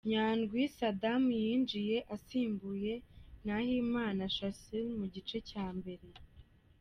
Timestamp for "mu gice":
4.99-5.37